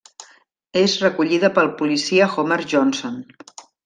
És 0.79 0.95
recollida 1.01 1.51
pel 1.57 1.69
policia 1.81 2.31
Homer 2.37 2.57
Johnson. 2.73 3.21